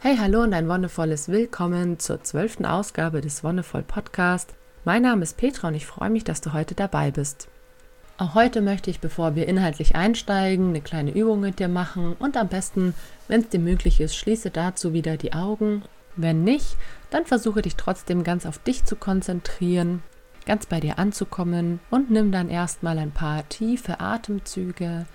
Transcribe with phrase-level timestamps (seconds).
[0.00, 4.54] Hey, hallo und ein wundervolles Willkommen zur zwölften Ausgabe des Wonnevoll Podcast.
[4.84, 7.48] Mein Name ist Petra und ich freue mich, dass du heute dabei bist.
[8.16, 12.36] Auch heute möchte ich, bevor wir inhaltlich einsteigen, eine kleine Übung mit dir machen und
[12.36, 12.94] am besten,
[13.26, 15.82] wenn es dir möglich ist, schließe dazu wieder die Augen.
[16.14, 16.76] Wenn nicht,
[17.10, 20.04] dann versuche dich trotzdem ganz auf dich zu konzentrieren,
[20.46, 25.06] ganz bei dir anzukommen und nimm dann erstmal ein paar tiefe Atemzüge.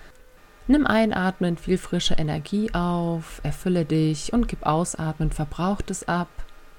[0.66, 6.28] Nimm einatmend viel frische Energie auf, erfülle dich und gib ausatmend Verbrauchtes ab,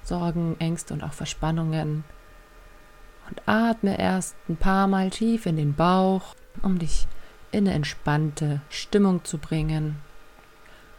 [0.02, 2.04] Sorgen, Ängste und auch Verspannungen
[3.28, 7.06] und atme erst ein paar Mal tief in den Bauch, um dich
[7.52, 9.96] in eine entspannte Stimmung zu bringen.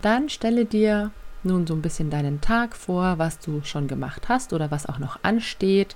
[0.02, 1.11] Dann stelle dir
[1.44, 4.99] nun so ein bisschen deinen Tag vor, was du schon gemacht hast oder was auch
[4.99, 5.95] noch ansteht.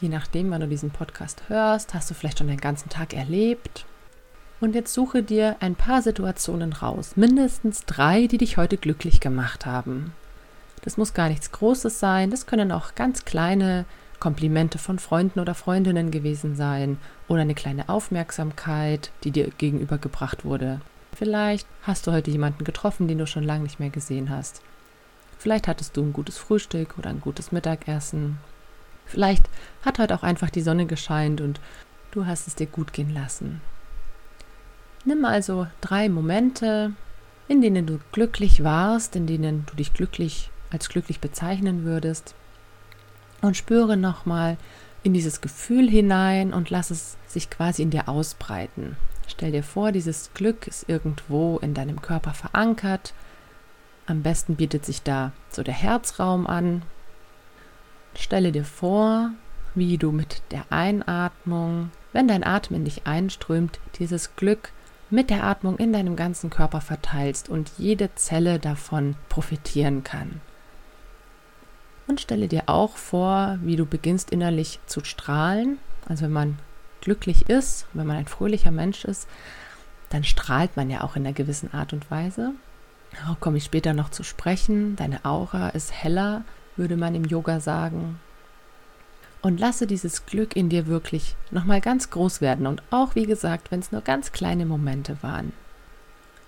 [0.00, 3.86] Je nachdem, wann du diesen Podcast hörst, hast du vielleicht schon den ganzen Tag erlebt.
[4.60, 9.64] Und jetzt suche dir ein paar Situationen raus, mindestens drei, die dich heute glücklich gemacht
[9.64, 10.12] haben.
[10.82, 13.86] Das muss gar nichts Großes sein, das können auch ganz kleine
[14.18, 20.82] Komplimente von Freunden oder Freundinnen gewesen sein oder eine kleine Aufmerksamkeit, die dir gegenübergebracht wurde.
[21.14, 24.60] Vielleicht hast du heute jemanden getroffen, den du schon lange nicht mehr gesehen hast.
[25.38, 28.38] Vielleicht hattest du ein gutes Frühstück oder ein gutes Mittagessen.
[29.06, 29.48] Vielleicht
[29.84, 31.60] hat heute auch einfach die Sonne gescheint und
[32.10, 33.62] du hast es dir gut gehen lassen.
[35.04, 36.92] Nimm also drei Momente,
[37.48, 42.34] in denen du glücklich warst, in denen du dich glücklich als glücklich bezeichnen würdest
[43.40, 44.56] und spüre nochmal
[45.02, 48.96] in dieses Gefühl hinein und lass es sich quasi in dir ausbreiten.
[49.26, 53.14] Stell dir vor, dieses Glück ist irgendwo in deinem Körper verankert.
[54.06, 56.82] Am besten bietet sich da so der Herzraum an.
[58.14, 59.30] Stelle dir vor,
[59.74, 64.72] wie du mit der Einatmung, wenn dein Atem in dich einströmt, dieses Glück
[65.10, 70.40] mit der Atmung in deinem ganzen Körper verteilst und jede Zelle davon profitieren kann.
[72.06, 75.78] Und stelle dir auch vor, wie du beginnst innerlich zu strahlen.
[76.08, 76.58] Also wenn man
[77.00, 79.28] glücklich ist, wenn man ein fröhlicher Mensch ist,
[80.08, 82.52] dann strahlt man ja auch in einer gewissen Art und Weise.
[83.18, 84.96] Darauf komme ich später noch zu sprechen.
[84.96, 86.42] Deine Aura ist heller,
[86.76, 88.18] würde man im Yoga sagen.
[89.42, 92.66] Und lasse dieses Glück in dir wirklich nochmal ganz groß werden.
[92.66, 95.52] Und auch, wie gesagt, wenn es nur ganz kleine Momente waren.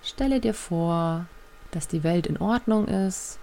[0.03, 1.25] Stelle dir vor,
[1.71, 3.39] dass die Welt in Ordnung ist,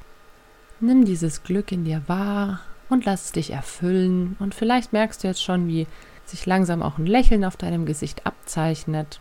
[0.82, 4.36] Nimm dieses Glück in dir wahr und lass es dich erfüllen.
[4.38, 5.86] Und vielleicht merkst du jetzt schon, wie
[6.24, 9.20] sich langsam auch ein Lächeln auf deinem Gesicht abzeichnet.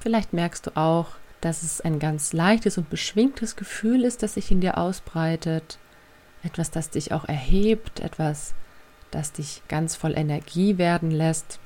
[0.00, 1.08] Vielleicht merkst du auch,
[1.42, 5.78] dass es ein ganz leichtes und beschwingtes Gefühl ist, das sich in dir ausbreitet.
[6.42, 8.54] Etwas, das dich auch erhebt, etwas,
[9.10, 11.58] das dich ganz voll Energie werden lässt.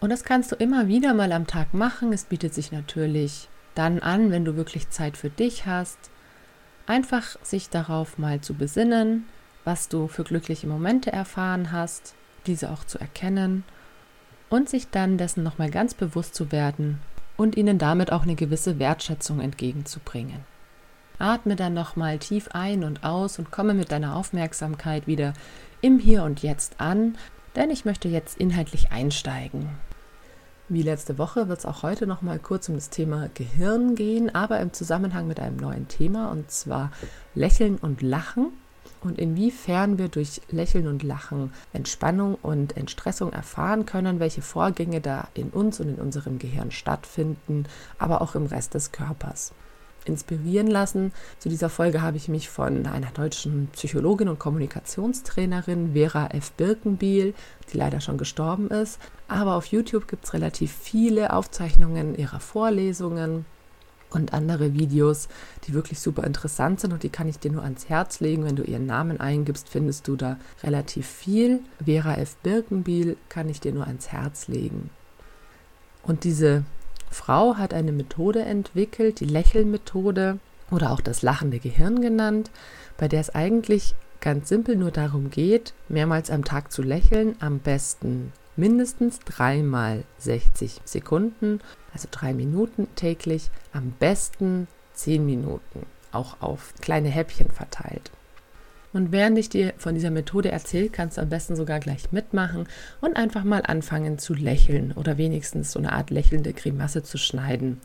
[0.00, 2.12] Und das kannst du immer wieder mal am Tag machen.
[2.12, 6.10] Es bietet sich natürlich dann an, wenn du wirklich Zeit für dich hast
[6.86, 9.24] Einfach sich darauf mal zu besinnen,
[9.64, 12.14] was du für glückliche Momente erfahren hast,
[12.46, 13.64] diese auch zu erkennen
[14.50, 17.00] und sich dann dessen nochmal ganz bewusst zu werden
[17.38, 20.40] und ihnen damit auch eine gewisse Wertschätzung entgegenzubringen.
[21.18, 25.32] Atme dann nochmal tief ein und aus und komme mit deiner Aufmerksamkeit wieder
[25.84, 27.18] im Hier und Jetzt an,
[27.56, 29.68] denn ich möchte jetzt inhaltlich einsteigen.
[30.70, 34.34] Wie letzte Woche wird es auch heute noch mal kurz um das Thema Gehirn gehen,
[34.34, 36.90] aber im Zusammenhang mit einem neuen Thema und zwar
[37.34, 38.46] Lächeln und Lachen
[39.02, 45.28] und inwiefern wir durch Lächeln und Lachen Entspannung und Entstressung erfahren können, welche Vorgänge da
[45.34, 47.66] in uns und in unserem Gehirn stattfinden,
[47.98, 49.52] aber auch im Rest des Körpers
[50.04, 51.12] inspirieren lassen.
[51.38, 56.52] Zu dieser Folge habe ich mich von einer deutschen Psychologin und Kommunikationstrainerin Vera F.
[56.52, 57.34] Birkenbiel,
[57.72, 58.98] die leider schon gestorben ist.
[59.28, 63.46] Aber auf YouTube gibt es relativ viele Aufzeichnungen ihrer Vorlesungen
[64.14, 65.28] und andere Videos,
[65.66, 68.44] die wirklich super interessant sind und die kann ich dir nur ans Herz legen.
[68.44, 71.60] Wenn du ihren Namen eingibst, findest du da relativ viel.
[71.84, 72.36] Vera F.
[72.36, 74.90] Birkenbiel kann ich dir nur ans Herz legen.
[76.02, 76.64] Und diese
[77.14, 80.40] Frau hat eine Methode entwickelt, die Lächelmethode
[80.72, 82.50] oder auch das lachende Gehirn genannt,
[82.98, 87.60] bei der es eigentlich ganz simpel nur darum geht, mehrmals am Tag zu lächeln, am
[87.60, 91.60] besten mindestens dreimal 60 Sekunden,
[91.92, 98.10] also drei Minuten täglich, am besten zehn Minuten, auch auf kleine Häppchen verteilt.
[98.94, 102.68] Und während ich dir von dieser Methode erzähle, kannst du am besten sogar gleich mitmachen
[103.00, 107.80] und einfach mal anfangen zu lächeln oder wenigstens so eine Art lächelnde Grimasse zu schneiden.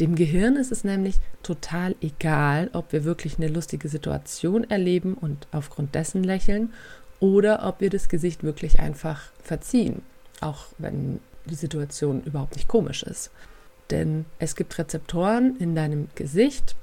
[0.00, 5.46] Dem Gehirn ist es nämlich total egal, ob wir wirklich eine lustige Situation erleben und
[5.52, 6.72] aufgrund dessen lächeln
[7.20, 10.02] oder ob wir das Gesicht wirklich einfach verziehen,
[10.40, 13.30] auch wenn die Situation überhaupt nicht komisch ist.
[13.90, 16.74] Denn es gibt Rezeptoren in deinem Gesicht,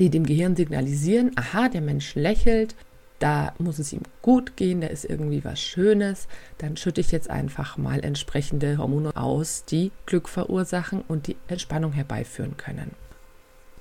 [0.00, 2.74] die dem Gehirn signalisieren, aha, der Mensch lächelt,
[3.18, 6.28] da muss es ihm gut gehen, da ist irgendwie was Schönes,
[6.58, 11.92] dann schütte ich jetzt einfach mal entsprechende Hormone aus, die Glück verursachen und die Entspannung
[11.92, 12.92] herbeiführen können.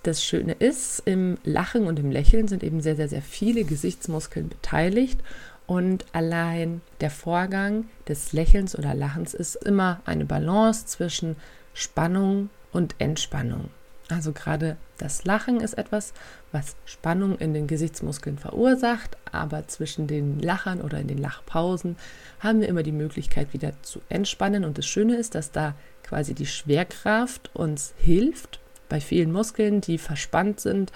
[0.04, 4.50] Das Schöne ist, im Lachen und im Lächeln sind eben sehr, sehr, sehr viele Gesichtsmuskeln
[4.50, 5.20] beteiligt
[5.66, 11.38] und allein der Vorgang des Lächelns oder Lachens ist immer eine Balance zwischen
[11.74, 13.70] Spannung und Entspannung.
[14.10, 16.14] Also gerade das Lachen ist etwas,
[16.52, 21.96] was Spannung in den Gesichtsmuskeln verursacht, aber zwischen den Lachern oder in den Lachpausen
[22.40, 24.66] haben wir immer die Möglichkeit wieder zu entspannen.
[24.66, 28.60] Und das Schöne ist, dass da quasi die Schwerkraft uns hilft.
[28.90, 30.92] Bei vielen Muskeln, die verspannt sind,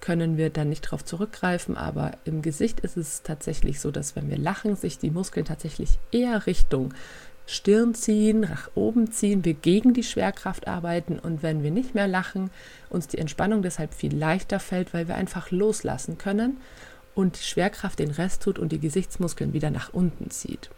[0.00, 4.30] können wir dann nicht darauf zurückgreifen, aber im Gesicht ist es tatsächlich so, dass wenn
[4.30, 6.94] wir lachen, sich die Muskeln tatsächlich eher Richtung
[7.46, 12.08] Stirn ziehen, nach oben ziehen, wir gegen die Schwerkraft arbeiten und wenn wir nicht mehr
[12.08, 12.50] lachen,
[12.90, 16.58] uns die Entspannung deshalb viel leichter fällt, weil wir einfach loslassen können
[17.14, 20.70] und die Schwerkraft den Rest tut und die Gesichtsmuskeln wieder nach unten zieht.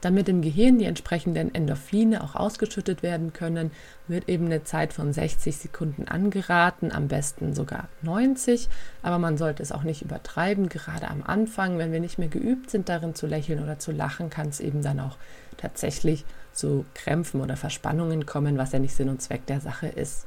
[0.00, 3.72] Damit im Gehirn die entsprechenden Endorphine auch ausgeschüttet werden können,
[4.06, 8.68] wird eben eine Zeit von 60 Sekunden angeraten, am besten sogar 90,
[9.02, 12.70] aber man sollte es auch nicht übertreiben, gerade am Anfang, wenn wir nicht mehr geübt
[12.70, 15.16] sind darin zu lächeln oder zu lachen, kann es eben dann auch
[15.58, 20.26] tatsächlich zu Krämpfen oder Verspannungen kommen, was ja nicht Sinn und Zweck der Sache ist.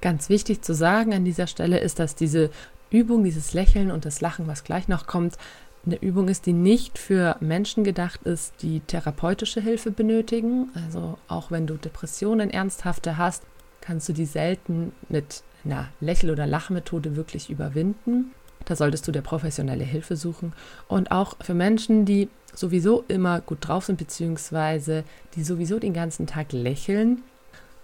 [0.00, 2.50] Ganz wichtig zu sagen an dieser Stelle ist, dass diese
[2.90, 5.36] Übung, dieses Lächeln und das Lachen, was gleich noch kommt,
[5.86, 10.70] eine Übung ist, die nicht für Menschen gedacht ist, die therapeutische Hilfe benötigen.
[10.74, 13.44] Also auch wenn du Depressionen ernsthafte hast,
[13.80, 18.32] kannst du die selten mit einer Lächel- oder Lachmethode wirklich überwinden.
[18.66, 20.52] Da solltest du dir professionelle Hilfe suchen.
[20.86, 25.04] Und auch für Menschen, die sowieso immer gut drauf sind, beziehungsweise
[25.34, 27.22] die sowieso den ganzen Tag lächeln,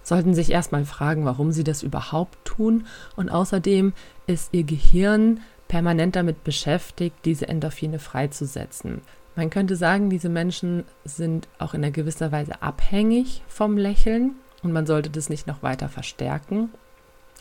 [0.02, 2.86] sollten sich erstmal fragen, warum sie das überhaupt tun.
[3.16, 3.92] Und außerdem
[4.26, 9.00] ist ihr Gehirn permanent damit beschäftigt, diese Endorphine freizusetzen.
[9.34, 14.72] Man könnte sagen, diese Menschen sind auch in einer gewisser Weise abhängig vom Lächeln und
[14.72, 16.70] man sollte das nicht noch weiter verstärken.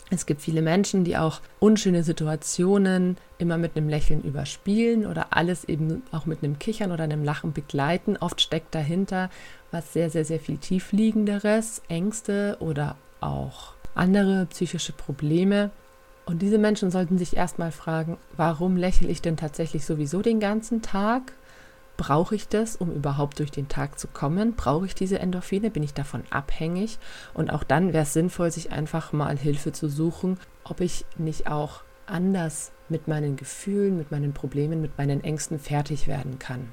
[0.08, 5.64] Es gibt viele Menschen, die auch unschöne Situationen immer mit einem Lächeln überspielen oder alles
[5.64, 8.16] eben auch mit einem Kichern oder einem Lachen begleiten.
[8.16, 9.30] Oft steckt dahinter
[9.72, 15.70] was sehr, sehr, sehr viel tiefliegenderes, Ängste oder auch andere psychische Probleme.
[16.24, 20.82] Und diese Menschen sollten sich erstmal fragen, warum lächle ich denn tatsächlich sowieso den ganzen
[20.82, 21.32] Tag?
[21.96, 24.54] Brauche ich das, um überhaupt durch den Tag zu kommen?
[24.54, 25.70] Brauche ich diese Endorphine?
[25.70, 26.98] Bin ich davon abhängig?
[27.34, 31.46] Und auch dann wäre es sinnvoll, sich einfach mal Hilfe zu suchen, ob ich nicht
[31.46, 36.68] auch anders mit meinen Gefühlen, mit meinen Problemen, mit meinen Ängsten fertig werden kann.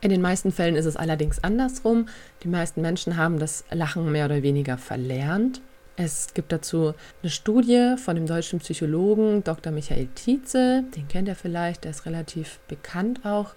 [0.00, 2.08] In den meisten Fällen ist es allerdings andersrum.
[2.42, 5.62] Die meisten Menschen haben das Lachen mehr oder weniger verlernt
[5.96, 6.92] es gibt dazu
[7.22, 9.72] eine Studie von dem deutschen Psychologen Dr.
[9.72, 13.54] Michael Tietze, den kennt ihr vielleicht, der ist relativ bekannt auch.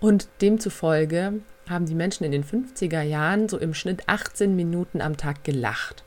[0.00, 5.16] Und demzufolge haben die Menschen in den 50er Jahren so im Schnitt 18 Minuten am
[5.16, 6.04] Tag gelacht.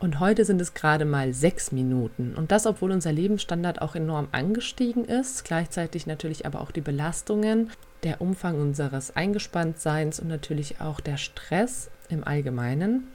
[0.00, 2.34] Und heute sind es gerade mal sechs Minuten.
[2.34, 7.70] Und das, obwohl unser Lebensstandard auch enorm angestiegen ist, gleichzeitig natürlich aber auch die Belastungen,
[8.02, 13.08] der Umfang unseres Eingespanntseins und natürlich auch der Stress im Allgemeinen.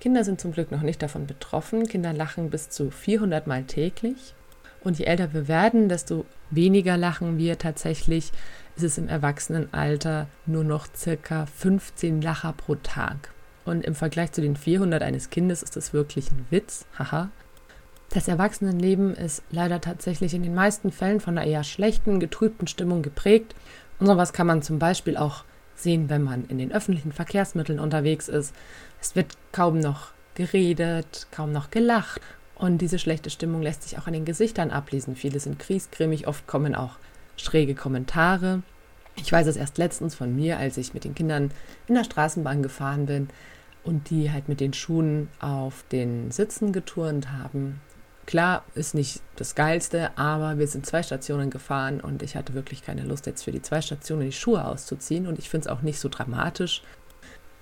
[0.00, 1.86] Kinder sind zum Glück noch nicht davon betroffen.
[1.86, 4.34] Kinder lachen bis zu 400 Mal täglich.
[4.82, 8.32] Und je älter wir werden, desto weniger lachen wir tatsächlich.
[8.76, 13.30] Ist es im Erwachsenenalter nur noch circa 15 Lacher pro Tag.
[13.64, 16.84] Und im Vergleich zu den 400 eines Kindes ist das wirklich ein Witz.
[16.98, 17.30] Haha.
[18.10, 23.02] Das Erwachsenenleben ist leider tatsächlich in den meisten Fällen von einer eher schlechten, getrübten Stimmung
[23.02, 23.54] geprägt.
[23.98, 25.44] Und sowas kann man zum Beispiel auch
[25.74, 28.54] sehen, wenn man in den öffentlichen Verkehrsmitteln unterwegs ist.
[29.00, 32.20] Es wird kaum noch geredet, kaum noch gelacht.
[32.58, 35.14] Und diese schlechte Stimmung lässt sich auch an den Gesichtern ablesen.
[35.14, 36.96] Viele sind kriesgrimmig, oft kommen auch
[37.36, 38.62] schräge Kommentare.
[39.16, 41.50] Ich weiß es erst letztens von mir, als ich mit den Kindern
[41.86, 43.28] in der Straßenbahn gefahren bin
[43.84, 47.80] und die halt mit den Schuhen auf den Sitzen geturnt haben.
[48.26, 52.82] Klar, ist nicht das Geilste, aber wir sind zwei Stationen gefahren und ich hatte wirklich
[52.82, 55.28] keine Lust, jetzt für die zwei Stationen die Schuhe auszuziehen.
[55.28, 56.82] Und ich finde es auch nicht so dramatisch,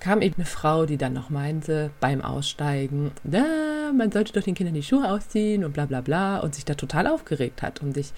[0.01, 4.55] kam eben eine Frau, die dann noch meinte, beim Aussteigen, na, man sollte doch den
[4.55, 7.83] Kindern die Schuhe ausziehen und bla bla bla und sich da total aufgeregt hat.
[7.83, 8.13] Und ich,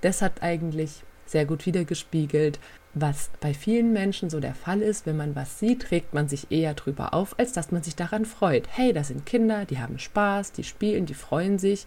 [0.00, 2.60] das hat eigentlich sehr gut wiedergespiegelt,
[2.94, 6.50] was bei vielen Menschen so der Fall ist, wenn man was sieht, regt man sich
[6.50, 8.68] eher drüber auf, als dass man sich daran freut.
[8.70, 11.86] Hey, das sind Kinder, die haben Spaß, die spielen, die freuen sich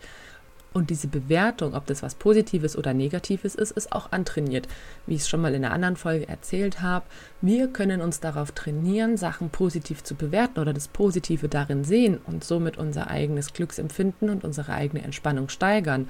[0.75, 4.67] und diese Bewertung, ob das was Positives oder Negatives ist, ist auch antrainiert.
[5.07, 7.05] Wie ich es schon mal in einer anderen Folge erzählt habe,
[7.39, 12.43] wir können uns darauf trainieren, Sachen positiv zu bewerten oder das Positive darin sehen und
[12.43, 16.09] somit unser eigenes Glücksempfinden und unsere eigene Entspannung steigern.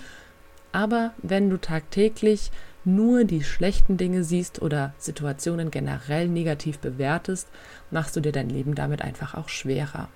[0.72, 2.50] Aber wenn du tagtäglich
[2.86, 7.50] nur die schlechten Dinge siehst oder Situationen generell negativ bewertest,
[7.92, 10.10] machst du dir dein Leben damit einfach auch schwerer.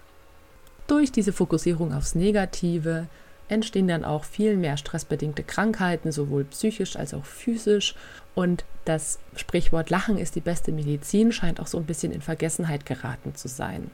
[0.87, 3.07] Durch diese Fokussierung aufs Negative
[3.49, 7.95] entstehen dann auch viel mehr stressbedingte Krankheiten, sowohl psychisch als auch physisch.
[8.35, 12.85] Und das Sprichwort Lachen ist die beste Medizin scheint auch so ein bisschen in Vergessenheit
[12.85, 13.91] geraten zu sein.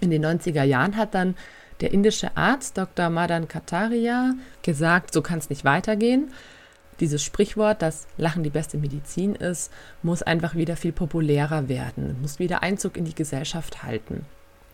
[0.00, 1.36] In den 90er Jahren hat dann
[1.80, 3.10] der indische Arzt Dr.
[3.10, 6.32] Madan Kataria gesagt, so kann es nicht weitergehen.
[7.00, 9.70] Dieses Sprichwort, dass Lachen die beste Medizin ist,
[10.02, 14.24] muss einfach wieder viel populärer werden, muss wieder Einzug in die Gesellschaft halten.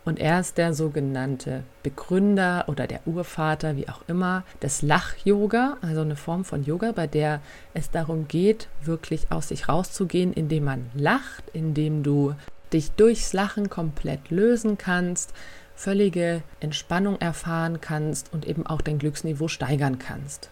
[0.04, 6.00] Und er ist der sogenannte Begründer oder der Urvater, wie auch immer, des Lach-Yoga, also
[6.00, 7.40] eine Form von Yoga, bei der
[7.72, 12.34] es darum geht, wirklich aus sich rauszugehen, indem man lacht, indem du
[12.72, 15.32] dich durchs Lachen komplett lösen kannst,
[15.76, 20.50] völlige Entspannung erfahren kannst und eben auch dein Glücksniveau steigern kannst.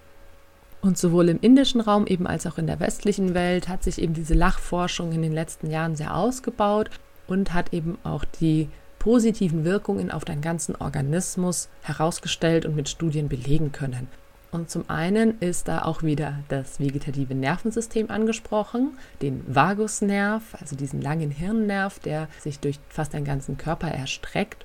[0.80, 4.14] Und sowohl im indischen Raum eben als auch in der westlichen Welt hat sich eben
[4.14, 6.88] diese Lachforschung in den letzten Jahren sehr ausgebaut
[7.26, 8.69] und hat eben auch die
[9.00, 14.07] positiven Wirkungen auf deinen ganzen Organismus herausgestellt und mit Studien belegen können.
[14.52, 21.00] Und zum einen ist da auch wieder das vegetative Nervensystem angesprochen, den Vagusnerv, also diesen
[21.00, 24.64] langen Hirnnerv, der sich durch fast deinen ganzen Körper erstreckt.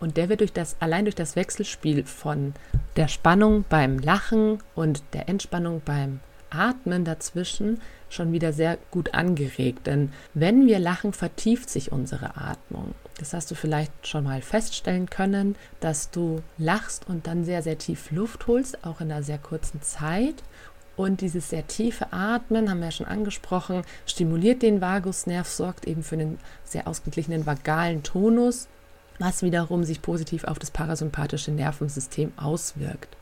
[0.00, 2.54] Und der wird durch das, allein durch das Wechselspiel von
[2.96, 6.20] der Spannung beim Lachen und der Entspannung beim
[6.50, 9.86] Atmen dazwischen schon wieder sehr gut angeregt.
[9.86, 12.94] Denn wenn wir lachen, vertieft sich unsere Atmung.
[13.20, 17.76] Das hast du vielleicht schon mal feststellen können, dass du lachst und dann sehr, sehr
[17.76, 20.36] tief Luft holst, auch in einer sehr kurzen Zeit.
[20.96, 26.02] Und dieses sehr tiefe Atmen, haben wir ja schon angesprochen, stimuliert den Vagusnerv, sorgt eben
[26.02, 28.68] für einen sehr ausgeglichenen vagalen Tonus,
[29.18, 33.18] was wiederum sich positiv auf das parasympathische Nervensystem auswirkt.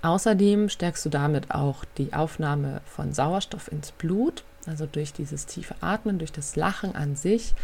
[0.00, 4.44] Außerdem stärkst du damit auch die Aufnahme von Sauerstoff ins Blut.
[4.66, 7.54] Also durch dieses tiefe Atmen, durch das Lachen an sich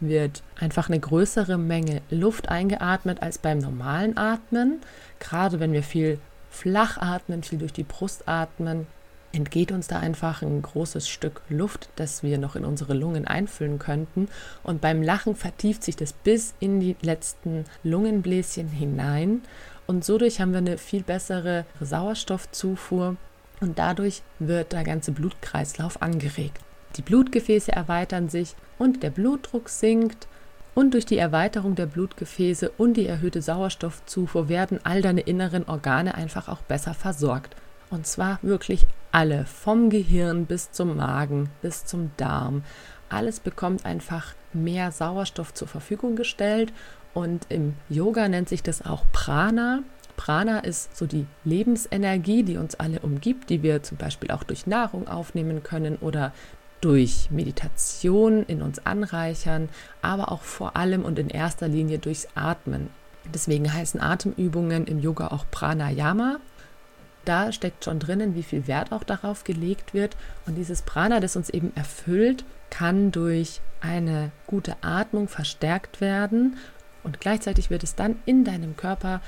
[0.00, 4.80] wird einfach eine größere Menge Luft eingeatmet als beim normalen Atmen.
[5.18, 6.18] Gerade wenn wir viel
[6.50, 8.86] flach atmen, viel durch die Brust atmen,
[9.32, 13.78] entgeht uns da einfach ein großes Stück Luft, das wir noch in unsere Lungen einfüllen
[13.78, 14.28] könnten.
[14.64, 19.42] Und beim Lachen vertieft sich das bis in die letzten Lungenbläschen hinein
[19.90, 23.16] und so haben wir eine viel bessere Sauerstoffzufuhr
[23.60, 26.58] und dadurch wird der ganze Blutkreislauf angeregt.
[26.96, 30.26] Die Blutgefäße erweitern sich und der Blutdruck sinkt
[30.74, 36.14] und durch die Erweiterung der Blutgefäße und die erhöhte Sauerstoffzufuhr werden all deine inneren Organe
[36.14, 37.54] einfach auch besser versorgt.
[37.90, 42.62] Und zwar wirklich alle, vom Gehirn bis zum Magen, bis zum Darm.
[43.08, 46.72] Alles bekommt einfach mehr Sauerstoff zur Verfügung gestellt
[47.14, 49.82] und im Yoga nennt sich das auch Prana.
[50.20, 54.66] Prana ist so die Lebensenergie, die uns alle umgibt, die wir zum Beispiel auch durch
[54.66, 56.34] Nahrung aufnehmen können oder
[56.82, 59.70] durch Meditation in uns anreichern,
[60.02, 62.90] aber auch vor allem und in erster Linie durchs Atmen.
[63.32, 66.36] Deswegen heißen Atemübungen im Yoga auch Pranayama.
[67.24, 70.18] Da steckt schon drinnen, wie viel Wert auch darauf gelegt wird.
[70.44, 76.58] Und dieses Prana, das uns eben erfüllt, kann durch eine gute Atmung verstärkt werden
[77.02, 79.20] und gleichzeitig wird es dann in deinem Körper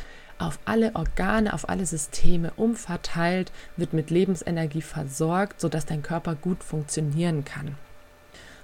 [0.46, 6.62] auf alle Organe, auf alle Systeme umverteilt, wird mit Lebensenergie versorgt, sodass dein Körper gut
[6.64, 7.76] funktionieren kann.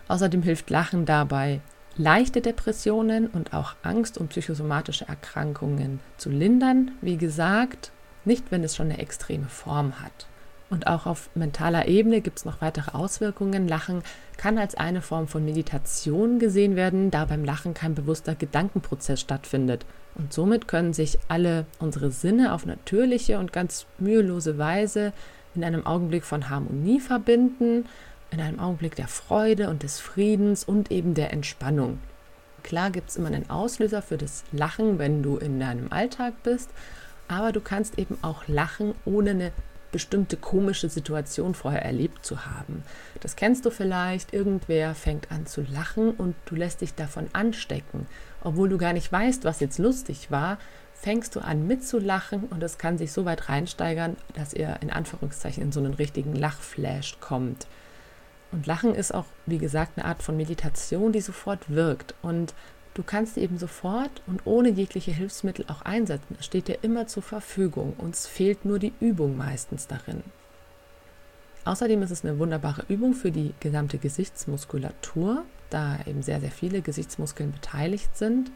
[0.08, 1.60] Außerdem hilft Lachen dabei,
[1.96, 6.92] leichte Depressionen und auch Angst und psychosomatische Erkrankungen zu lindern.
[7.00, 7.92] Wie gesagt,
[8.24, 10.26] nicht wenn es schon eine extreme Form hat.
[10.70, 13.68] Und auch auf mentaler Ebene gibt es noch weitere Auswirkungen.
[13.68, 14.02] Lachen
[14.36, 19.86] kann als eine Form von Meditation gesehen werden, da beim Lachen kein bewusster Gedankenprozess stattfindet.
[20.14, 25.12] Und somit können sich alle unsere Sinne auf natürliche und ganz mühelose Weise
[25.54, 27.86] in einem Augenblick von Harmonie verbinden,
[28.30, 31.98] in einem Augenblick der Freude und des Friedens und eben der Entspannung.
[32.62, 36.68] Klar gibt es immer einen Auslöser für das Lachen, wenn du in deinem Alltag bist,
[37.28, 39.52] aber du kannst eben auch lachen, ohne eine
[39.92, 42.82] bestimmte komische Situation vorher erlebt zu haben.
[43.20, 48.06] Das kennst du vielleicht, irgendwer fängt an zu lachen und du lässt dich davon anstecken.
[48.42, 50.58] Obwohl du gar nicht weißt, was jetzt lustig war,
[50.94, 55.62] fängst du an mitzulachen und es kann sich so weit reinsteigern, dass ihr in Anführungszeichen
[55.62, 57.66] in so einen richtigen Lachflash kommt.
[58.50, 62.14] Und Lachen ist auch, wie gesagt, eine Art von Meditation, die sofort wirkt.
[62.22, 62.54] Und
[62.98, 66.36] Du kannst sie eben sofort und ohne jegliche Hilfsmittel auch einsetzen.
[66.40, 67.92] Es steht dir immer zur Verfügung.
[67.96, 70.24] Uns fehlt nur die Übung meistens darin.
[71.64, 76.82] Außerdem ist es eine wunderbare Übung für die gesamte Gesichtsmuskulatur, da eben sehr, sehr viele
[76.82, 78.50] Gesichtsmuskeln beteiligt sind.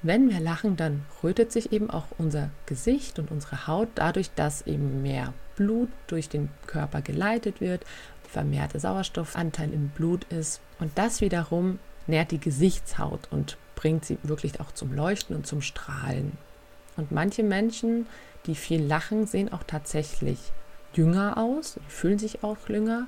[0.00, 4.64] wenn wir lachen, dann rötet sich eben auch unser Gesicht und unsere Haut dadurch, dass
[4.68, 7.84] eben mehr Blut durch den Körper geleitet wird,
[8.28, 10.60] vermehrter Sauerstoffanteil im Blut ist.
[10.78, 15.60] Und das wiederum nährt die Gesichtshaut und bringt sie wirklich auch zum Leuchten und zum
[15.60, 16.32] Strahlen.
[16.96, 18.06] Und manche Menschen,
[18.46, 20.38] die viel lachen, sehen auch tatsächlich
[20.94, 23.06] jünger aus, fühlen sich auch jünger.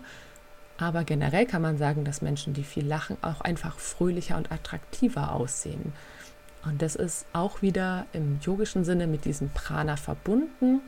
[0.76, 5.32] Aber generell kann man sagen, dass Menschen, die viel lachen, auch einfach fröhlicher und attraktiver
[5.32, 5.92] aussehen.
[6.64, 10.82] Und das ist auch wieder im yogischen Sinne mit diesem Prana verbunden,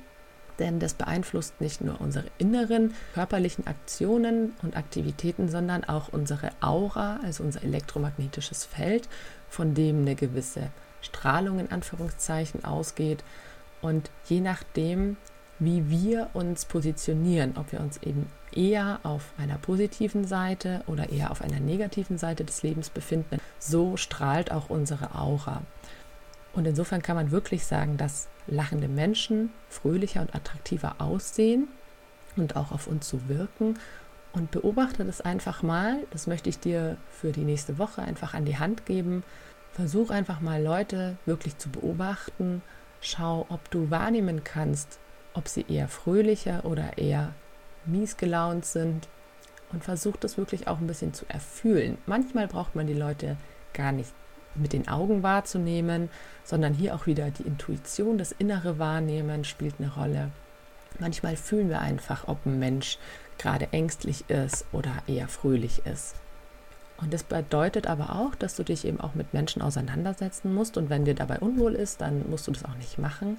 [0.61, 7.19] denn das beeinflusst nicht nur unsere inneren körperlichen Aktionen und Aktivitäten, sondern auch unsere Aura,
[7.25, 9.09] also unser elektromagnetisches Feld,
[9.49, 13.25] von dem eine gewisse Strahlung in Anführungszeichen ausgeht.
[13.81, 15.17] Und je nachdem,
[15.59, 21.31] wie wir uns positionieren, ob wir uns eben eher auf einer positiven Seite oder eher
[21.31, 25.62] auf einer negativen Seite des Lebens befinden, so strahlt auch unsere Aura.
[26.52, 31.69] Und insofern kann man wirklich sagen, dass lachende Menschen fröhlicher und attraktiver aussehen
[32.37, 33.78] und auch auf uns so wirken.
[34.33, 35.99] Und beobachte das einfach mal.
[36.11, 39.25] Das möchte ich dir für die nächste Woche einfach an die Hand geben.
[39.73, 42.62] Versuch einfach mal Leute wirklich zu beobachten.
[43.00, 45.00] Schau, ob du wahrnehmen kannst,
[45.35, 47.35] ob sie eher fröhlicher oder eher
[47.87, 49.09] mies gelaunt sind.
[49.73, 51.99] Und versuch das wirklich auch ein bisschen zu erfühlen.
[52.07, 53.37] Manchmal braucht man die Leute
[53.73, 54.12] gar nicht
[54.54, 56.11] mit den Augen wahrzunehmen,
[56.45, 60.30] sondern hier auch wieder die Intuition, das innere Wahrnehmen spielt eine Rolle.
[60.99, 62.99] Manchmal fühlen wir einfach, ob ein Mensch
[63.38, 66.14] gerade ängstlich ist oder eher fröhlich ist.
[67.00, 70.76] Und das bedeutet aber auch, dass du dich eben auch mit Menschen auseinandersetzen musst.
[70.76, 73.38] Und wenn dir dabei unwohl ist, dann musst du das auch nicht machen.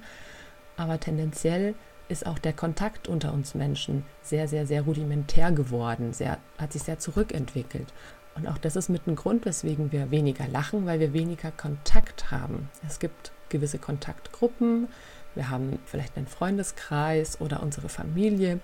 [0.76, 1.74] Aber tendenziell
[2.08, 6.82] ist auch der Kontakt unter uns Menschen sehr, sehr, sehr rudimentär geworden, sehr, hat sich
[6.82, 7.92] sehr zurückentwickelt.
[8.34, 12.30] Und auch das ist mit ein Grund, weswegen wir weniger lachen, weil wir weniger Kontakt
[12.30, 12.70] haben.
[12.86, 14.88] Es gibt gewisse Kontaktgruppen,
[15.34, 18.60] wir haben vielleicht einen Freundeskreis oder unsere Familie,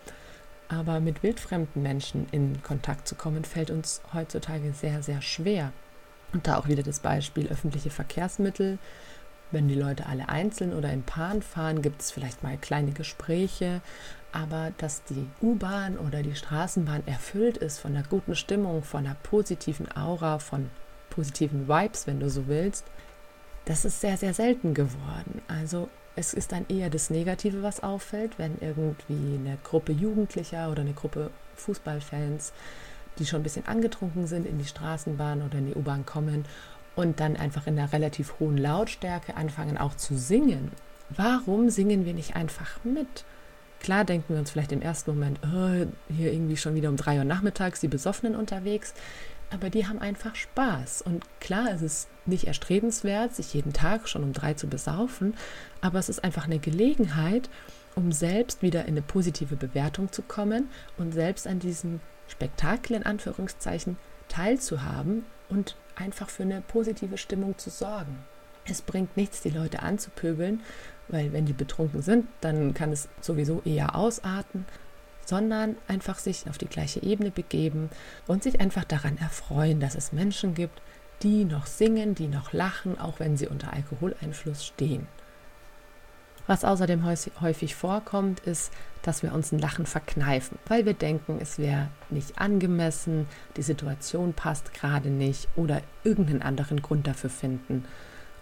[0.68, 5.72] aber mit wildfremden Menschen in Kontakt zu kommen, fällt uns heutzutage sehr, sehr schwer.
[6.32, 8.78] Und da auch wieder das Beispiel öffentliche Verkehrsmittel.
[9.50, 13.80] Wenn die Leute alle einzeln oder in Paaren fahren, gibt es vielleicht mal kleine Gespräche,
[14.32, 19.16] aber dass die U-Bahn oder die Straßenbahn erfüllt ist von einer guten Stimmung, von einer
[19.22, 20.70] positiven Aura, von
[21.10, 22.84] positiven Vibes, wenn du so willst,
[23.64, 25.42] das ist sehr, sehr selten geworden.
[25.48, 30.82] Also es ist dann eher das Negative, was auffällt, wenn irgendwie eine Gruppe Jugendlicher oder
[30.82, 32.52] eine Gruppe Fußballfans,
[33.18, 36.44] die schon ein bisschen angetrunken sind, in die Straßenbahn oder in die U-Bahn kommen
[36.96, 40.72] und dann einfach in einer relativ hohen Lautstärke anfangen auch zu singen.
[41.10, 43.24] Warum singen wir nicht einfach mit?
[43.80, 47.18] Klar denken wir uns vielleicht im ersten Moment, oh, hier irgendwie schon wieder um drei
[47.18, 48.94] Uhr nachmittags die Besoffenen unterwegs,
[49.50, 51.02] aber die haben einfach Spaß.
[51.02, 55.34] Und klar ist es nicht erstrebenswert, sich jeden Tag schon um drei zu besaufen,
[55.80, 57.48] aber es ist einfach eine Gelegenheit,
[57.94, 63.04] um selbst wieder in eine positive Bewertung zu kommen und selbst an diesem Spektakel in
[63.04, 63.96] Anführungszeichen
[64.28, 68.18] teilzuhaben und einfach für eine positive Stimmung zu sorgen.
[68.66, 70.60] Es bringt nichts, die Leute anzupöbeln,
[71.08, 74.64] weil wenn die betrunken sind, dann kann es sowieso eher ausarten,
[75.24, 77.90] sondern einfach sich auf die gleiche Ebene begeben
[78.26, 80.80] und sich einfach daran erfreuen, dass es Menschen gibt,
[81.22, 85.06] die noch singen, die noch lachen, auch wenn sie unter Alkoholeinfluss stehen.
[86.46, 91.58] Was außerdem häufig vorkommt, ist, dass wir uns ein Lachen verkneifen, weil wir denken, es
[91.58, 97.84] wäre nicht angemessen, die Situation passt gerade nicht oder irgendeinen anderen Grund dafür finden.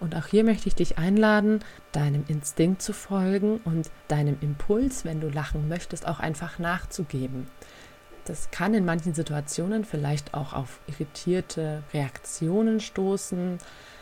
[0.01, 1.61] Und auch hier möchte ich dich einladen,
[1.93, 7.47] deinem Instinkt zu folgen und deinem Impuls, wenn du lachen möchtest, auch einfach nachzugeben.
[8.27, 13.59] Das kann in manchen Situationen vielleicht auch auf irritierte Reaktionen stoßen,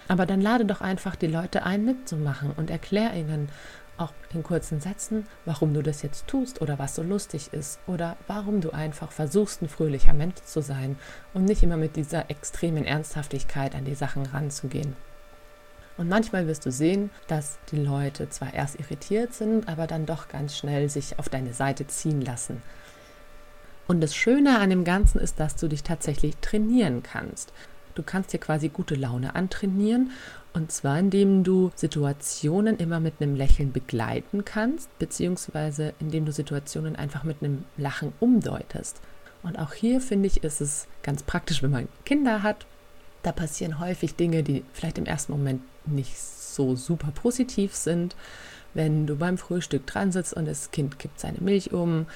[0.08, 3.50] aber dann lade doch einfach die Leute ein, mitzumachen und erklär ihnen
[3.96, 8.16] auch in kurzen Sätzen, warum du das jetzt tust oder was so lustig ist oder
[8.26, 10.96] warum du einfach versuchst, ein fröhlicher Mensch zu sein
[11.32, 14.96] und nicht immer mit dieser extremen Ernsthaftigkeit an die Sachen ranzugehen.
[15.96, 20.28] Und manchmal wirst du sehen, dass die Leute zwar erst irritiert sind, aber dann doch
[20.28, 22.62] ganz schnell sich auf deine Seite ziehen lassen.
[23.86, 27.52] Und das Schöne an dem Ganzen ist, dass du dich tatsächlich trainieren kannst.
[27.94, 30.10] Du kannst dir quasi gute Laune antrainieren
[30.52, 36.96] und zwar indem du Situationen immer mit einem Lächeln begleiten kannst, beziehungsweise indem du Situationen
[36.96, 39.00] einfach mit einem Lachen umdeutest.
[39.42, 42.66] Und auch hier finde ich, ist es ganz praktisch, wenn man Kinder hat.
[43.22, 48.16] Da passieren häufig Dinge, die vielleicht im ersten Moment nicht so super positiv sind.
[48.74, 52.06] Wenn du beim Frühstück dran sitzt und das Kind kippt seine Milch um,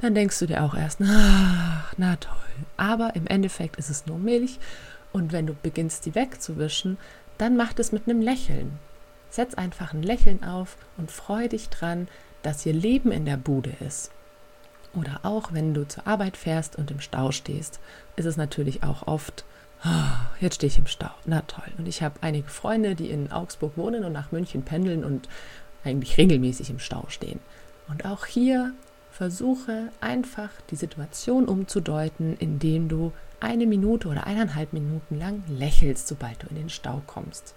[0.00, 2.34] dann denkst du dir auch erst, ach, na toll.
[2.76, 4.58] Aber im Endeffekt ist es nur Milch
[5.12, 6.98] und wenn du beginnst, die wegzuwischen,
[7.38, 8.78] dann mach das mit einem Lächeln.
[9.30, 12.08] Setz einfach ein Lächeln auf und freu dich dran,
[12.42, 14.10] dass hier Leben in der Bude ist.
[14.94, 17.78] Oder auch, wenn du zur Arbeit fährst und im Stau stehst,
[18.16, 19.44] ist es natürlich auch oft,
[20.40, 21.10] jetzt stehe ich im Stau.
[21.24, 21.72] Na toll.
[21.78, 25.28] Und ich habe einige Freunde, die in Augsburg wohnen und nach München pendeln und
[25.84, 27.40] eigentlich regelmäßig im Stau stehen.
[27.88, 28.72] Und auch hier
[29.10, 36.42] versuche einfach die Situation umzudeuten, indem du eine Minute oder eineinhalb Minuten lang lächelst, sobald
[36.42, 37.54] du in den Stau kommst.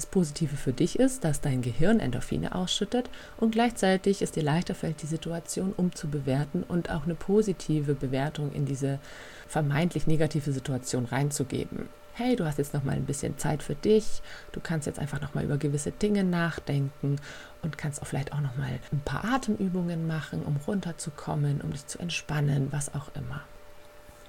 [0.00, 4.74] Das Positive für dich ist, dass dein Gehirn Endorphine ausschüttet und gleichzeitig es dir leichter
[4.74, 8.98] fällt, die Situation umzubewerten und auch eine positive Bewertung in diese
[9.46, 11.90] vermeintlich negative Situation reinzugeben.
[12.14, 14.22] Hey, du hast jetzt noch mal ein bisschen Zeit für dich.
[14.52, 17.16] Du kannst jetzt einfach noch mal über gewisse Dinge nachdenken
[17.60, 21.86] und kannst auch vielleicht auch noch mal ein paar Atemübungen machen, um runterzukommen, um dich
[21.86, 23.42] zu entspannen, was auch immer.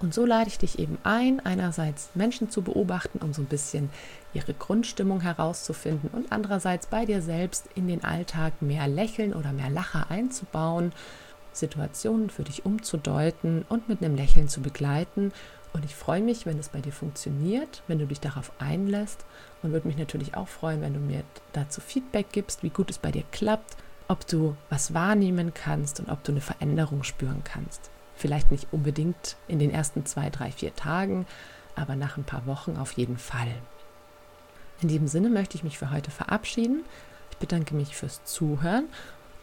[0.02, 3.92] Und so lade ich dich eben ein, einerseits Menschen zu beobachten, um so ein bisschen
[4.34, 9.70] ihre Grundstimmung herauszufinden und andererseits bei dir selbst in den Alltag mehr Lächeln oder mehr
[9.70, 10.92] Lacher einzubauen,
[11.54, 15.32] Situationen für dich umzudeuten und mit einem Lächeln zu begleiten.
[15.72, 19.24] Und ich freue mich, wenn es bei dir funktioniert, wenn du dich darauf einlässt
[19.62, 22.98] und würde mich natürlich auch freuen, wenn du mir dazu Feedback gibst, wie gut es
[22.98, 27.92] bei dir klappt, ob du was wahrnehmen kannst und ob du eine Veränderung spüren kannst.
[28.22, 31.26] Vielleicht nicht unbedingt in den ersten zwei, drei, vier Tagen,
[31.76, 33.52] aber nach ein paar Wochen auf jeden Fall.
[34.80, 36.84] In diesem Sinne möchte ich mich für heute verabschieden.
[37.32, 38.86] Ich bedanke mich fürs Zuhören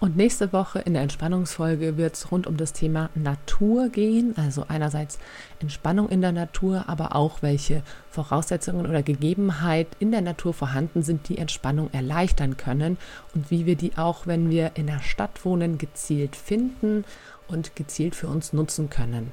[0.01, 4.33] und nächste Woche in der Entspannungsfolge wird es rund um das Thema Natur gehen.
[4.37, 5.19] Also einerseits
[5.59, 11.29] Entspannung in der Natur, aber auch welche Voraussetzungen oder Gegebenheit in der Natur vorhanden sind,
[11.29, 12.97] die Entspannung erleichtern können
[13.35, 17.05] und wie wir die auch, wenn wir in der Stadt wohnen, gezielt finden
[17.49, 19.33] und gezielt für uns nutzen können.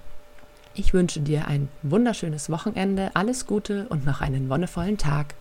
[0.74, 5.36] Ich wünsche dir ein wunderschönes Wochenende, alles Gute und noch einen wonnevollen Tag.